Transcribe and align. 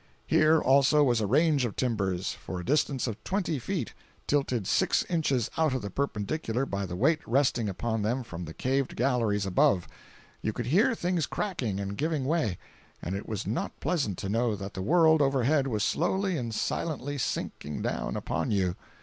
Here, 0.25 0.59
also, 0.59 1.03
was 1.03 1.21
a 1.21 1.27
range 1.27 1.63
of 1.63 1.75
timbers, 1.75 2.31
for 2.31 2.59
a 2.59 2.65
distance 2.65 3.05
of 3.05 3.23
twenty 3.23 3.59
feet, 3.59 3.93
tilted 4.25 4.65
six 4.65 5.03
inches 5.11 5.51
out 5.59 5.75
of 5.75 5.83
the 5.83 5.91
perpendicular 5.91 6.65
by 6.65 6.87
the 6.87 6.95
weight 6.95 7.19
resting 7.27 7.69
upon 7.69 8.01
them 8.01 8.23
from 8.23 8.45
the 8.45 8.53
caved 8.55 8.95
galleries 8.95 9.45
above. 9.45 9.87
You 10.41 10.53
could 10.53 10.65
hear 10.65 10.95
things 10.95 11.27
cracking 11.27 11.79
and 11.79 11.95
giving 11.95 12.25
way, 12.25 12.57
and 12.99 13.15
it 13.15 13.29
was 13.29 13.45
not 13.45 13.79
pleasant 13.79 14.17
to 14.17 14.27
know 14.29 14.55
that 14.55 14.73
the 14.73 14.81
world 14.81 15.21
overhead 15.21 15.67
was 15.67 15.83
slowly 15.83 16.35
and 16.35 16.51
silently 16.55 17.19
sinking 17.19 17.83
down 17.83 18.17
upon 18.17 18.49
you. 18.49 18.75